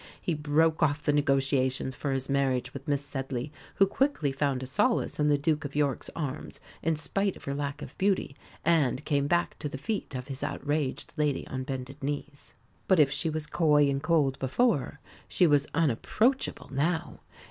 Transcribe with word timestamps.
He 0.19 0.33
broke 0.33 0.81
off 0.81 1.03
the 1.03 1.13
negotiations 1.13 1.93
for 1.93 2.11
his 2.11 2.27
marriage 2.27 2.73
with 2.73 2.87
Miss 2.87 3.05
Sedley, 3.05 3.51
who 3.75 3.85
quickly 3.85 4.31
found 4.31 4.63
a 4.63 4.65
solace 4.65 5.19
in 5.19 5.27
the 5.29 5.37
Duke 5.37 5.63
of 5.63 5.75
York's 5.75 6.09
arms 6.15 6.59
in 6.81 6.95
spite 6.95 7.35
of 7.35 7.43
her 7.43 7.53
lack 7.53 7.83
of 7.83 7.95
beauty, 7.99 8.35
and 8.65 9.05
came 9.05 9.27
back 9.27 9.59
to 9.59 9.69
the 9.69 9.77
feet 9.77 10.15
of 10.15 10.27
his 10.27 10.43
outraged 10.43 11.13
lady 11.17 11.45
on 11.45 11.61
bended 11.65 12.01
knees. 12.01 12.55
But 12.87 12.99
if 12.99 13.11
she 13.11 13.29
was 13.29 13.45
coy 13.45 13.91
and 13.91 14.01
cold 14.01 14.39
before, 14.39 14.99
she 15.27 15.45
was 15.45 15.67
unapproachable 15.75 16.71
now. 16.73 17.19